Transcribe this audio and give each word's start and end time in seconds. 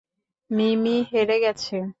মিমি 0.51 0.95
হেরে 1.09 1.37
গেছে! 1.43 1.75